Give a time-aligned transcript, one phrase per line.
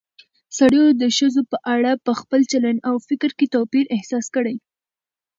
[0.57, 4.55] سړيو د ښځو په اړه په خپل چلن او فکر کې توپير احساس کړى